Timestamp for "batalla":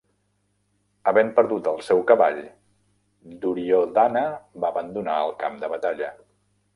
5.79-6.11